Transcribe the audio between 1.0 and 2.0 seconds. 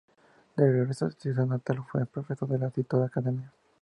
a su ciudad natal,